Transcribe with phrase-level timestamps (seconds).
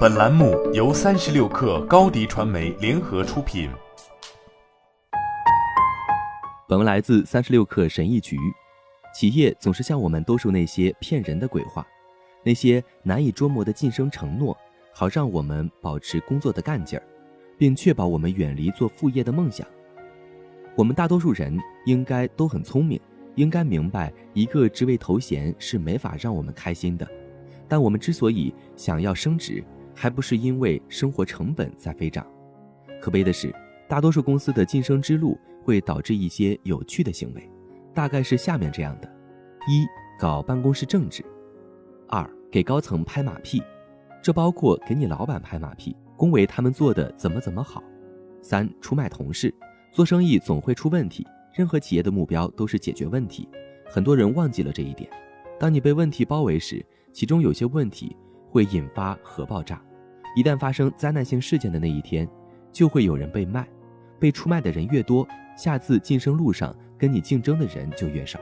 [0.00, 3.70] 本栏目由三十六氪高低传媒联合出品。
[6.68, 8.36] 本文来自三十六氪神译局。
[9.14, 11.86] 企业总是向我们兜售那些骗人的鬼话，
[12.42, 14.56] 那些难以捉摸的晋升承诺，
[14.92, 17.02] 好让我们保持工作的干劲儿，
[17.56, 19.66] 并确保我们远离做副业的梦想。
[20.76, 23.00] 我们大多数人应该都很聪明，
[23.34, 27.08] 应该明白一个职位头衔是没法让我们开心的。
[27.70, 29.64] 但我们之所以想要升职，
[29.94, 32.26] 还不是因为生活成本在飞涨。
[33.00, 33.54] 可悲的是，
[33.88, 37.48] 大多数公司的晋升之路会导致一些有趣的行为，
[37.94, 39.08] 大概是下面这样的：
[39.68, 39.86] 一、
[40.18, 41.22] 搞办公室政治；
[42.08, 43.62] 二、给高层拍马屁，
[44.20, 47.80] 这包括给你老板拍马屁，恭维他们做的怎么怎么好；
[48.42, 49.54] 三、出卖同事。
[49.92, 51.24] 做生意总会出问题，
[51.54, 53.48] 任何企业的目标都是解决问题，
[53.88, 55.08] 很多人忘记了这一点。
[55.58, 58.16] 当你被问题包围时，其中有些问题
[58.48, 59.82] 会引发核爆炸，
[60.36, 62.28] 一旦发生灾难性事件的那一天，
[62.72, 63.68] 就会有人被卖，
[64.18, 65.26] 被出卖的人越多，
[65.56, 68.38] 下次晋升路上跟你竞争的人就越少，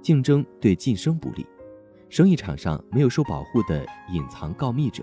[0.00, 1.46] 竞争对晋升不利。
[2.08, 5.02] 生意场上没有受保护的隐藏告密者。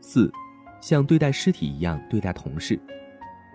[0.00, 0.30] 四，
[0.80, 2.78] 像对待尸体一样对待同事，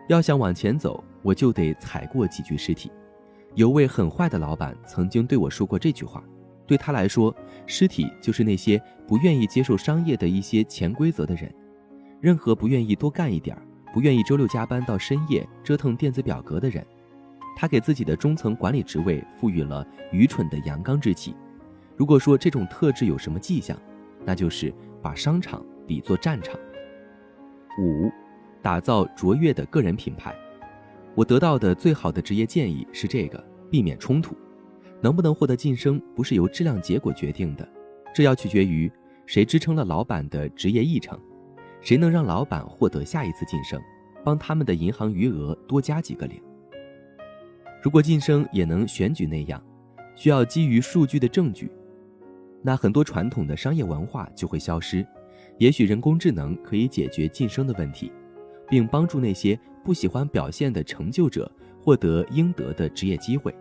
[0.08, 2.90] 要想往前走，我就得踩过几具尸体。
[3.56, 6.24] 有位很坏的老板曾经对我说过这句话。
[6.70, 11.52] 对他来说，尸体就是那些不愿意接受商业的一些潜规则的人，
[12.22, 13.58] 任何不愿意多干一点、
[13.92, 16.86] 不愿意周六加班到深夜折腾电子表格的人。
[17.58, 21.36] 他给自己的中层管理职位赋予了愚蠢的阳刚之气。
[21.98, 23.76] 如果说这种特质有什么迹象，
[24.24, 26.56] 那就是把商场比作战场。
[27.82, 28.12] 五，
[28.62, 30.36] 打造卓越的个人品牌。
[31.16, 34.36] 我得到的最好的职业建议是这个：避免冲突。
[35.02, 37.68] 能不能获得晋升，不是由质量结果决定的，
[38.14, 38.92] 这要取决于
[39.26, 41.20] 谁支撑了老板的职业议程，
[41.82, 43.82] 谁能让老板获得下一次晋升，
[44.24, 46.42] 帮他们的银行余额多加几个零。
[47.82, 49.64] 如果晋升也能选举那样，
[50.16, 51.72] 需要基于数据的证据，
[52.62, 55.06] 那很多传统的商业文化就会消失。
[55.60, 58.12] 也许人工智能可以解决晋升的问题，
[58.68, 61.50] 并帮助那些不喜欢表现的成就者
[61.82, 63.56] 获得应得的职业机会。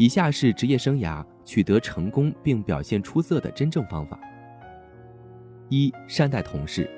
[0.00, 4.18] 以下是职业生涯取得成功并表现出色的真正方法：
[5.68, 6.88] 一、善待同事。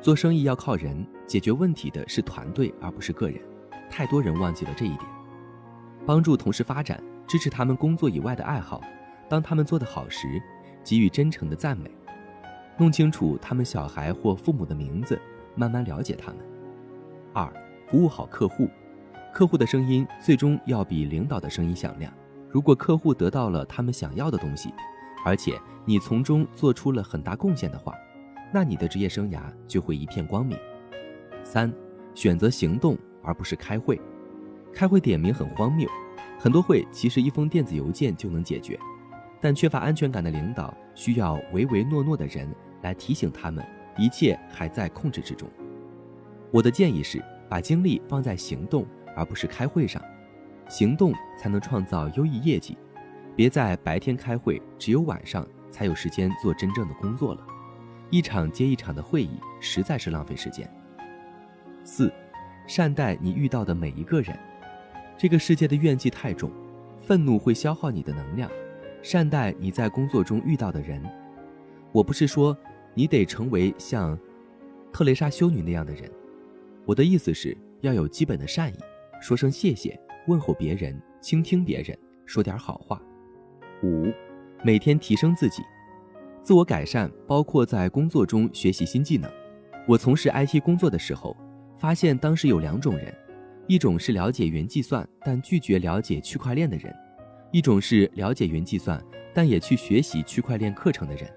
[0.00, 3.40] 做生意要靠人，解决问题的是团队而不是个人。
[3.90, 5.00] 太多人忘记了这一点。
[6.06, 8.80] 帮助同事发展，支持他们工作以外的爱好。
[9.28, 10.40] 当他们做得好时，
[10.84, 11.90] 给予真诚的赞美。
[12.78, 15.20] 弄清楚他们小孩或父母的名字，
[15.56, 16.36] 慢慢了解他们。
[17.32, 17.52] 二、
[17.88, 18.68] 服务好客户。
[19.34, 22.12] 客户的声音最终要比领导的声音响亮。
[22.52, 24.72] 如果客户得到了他们想要的东西，
[25.24, 27.94] 而且你从中做出了很大贡献的话，
[28.52, 30.58] 那你的职业生涯就会一片光明。
[31.42, 31.72] 三，
[32.14, 33.98] 选择行动而不是开会。
[34.70, 35.88] 开会点名很荒谬，
[36.38, 38.78] 很多会其实一封电子邮件就能解决，
[39.40, 43.64] 但缺乏安全感的领导需要唯唯诺诺的人来提醒他们
[43.96, 45.48] 一切还在控制之中。
[46.50, 48.86] 我的建议是把精力放在行动
[49.16, 50.02] 而不是开会上。
[50.72, 52.78] 行动才能创造优异业绩，
[53.36, 57.46] 别在白天开会，只有晚上才有时间做真正的工作了。
[58.08, 60.66] 一场接一场的会议实在是浪费时间。
[61.84, 62.10] 四，
[62.66, 64.34] 善待你遇到的每一个人。
[65.18, 66.50] 这个世界的怨气太重，
[67.02, 68.50] 愤怒会消耗你的能量。
[69.02, 71.02] 善待你在工作中遇到的人。
[71.92, 72.56] 我不是说
[72.94, 74.18] 你得成为像
[74.90, 76.10] 特蕾莎修女那样的人，
[76.86, 78.78] 我的意思是要有基本的善意，
[79.20, 80.00] 说声谢谢。
[80.26, 81.96] 问候别人，倾听别人，
[82.26, 83.00] 说点好话。
[83.82, 84.12] 五，
[84.62, 85.62] 每天提升自己，
[86.42, 89.30] 自我改善包括在工作中学习新技能。
[89.88, 91.36] 我从事 IT 工作的时候，
[91.76, 93.12] 发现当时有两种人：
[93.66, 96.92] 一种是了解云计算但拒绝了解区块链的人；
[97.50, 99.02] 一种是了解云计算
[99.34, 101.28] 但也去学习区块链课程的人。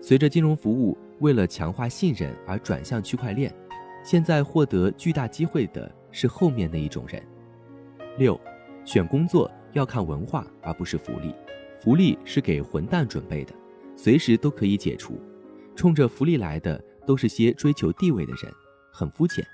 [0.00, 3.52] 随着金融服务为了强化信任而转向区块链，
[4.02, 7.22] 现在获得巨大机会的是后面那一种人。
[8.18, 8.40] 六，
[8.84, 11.34] 选工作要看文化而不是福利，
[11.78, 13.52] 福利是给混蛋准备的，
[13.94, 15.20] 随时都可以解除。
[15.74, 18.50] 冲着福利来的都是些追求地位的人，
[18.90, 19.46] 很肤浅。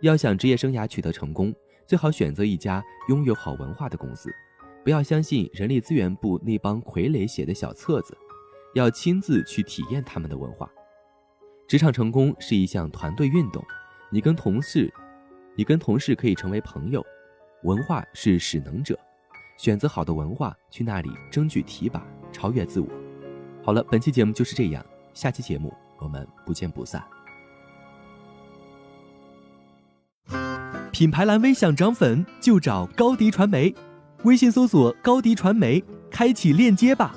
[0.00, 1.52] 要想职业生涯取得成功，
[1.86, 4.30] 最好选择一家拥有好文化的公司，
[4.84, 8.16] 不要相信人力资源部那帮傀儡写的小册子，
[8.74, 10.70] 要亲自去体验他们的文化。
[11.66, 13.60] 职场成功是一项团队运动，
[14.08, 14.88] 你跟同事，
[15.56, 17.04] 你跟同事可以成为朋友。
[17.62, 18.98] 文化是使能者。
[19.58, 22.02] 选择好的文化去那里争取提拔
[22.32, 22.88] 超越自我。
[23.62, 27.02] 好了本期节目就是这样下期节目我们不见不散。
[30.92, 33.74] 品牌蓝 v 想涨粉就找高迪传媒。
[34.24, 37.14] 微信搜索高迪传媒开启链接吧。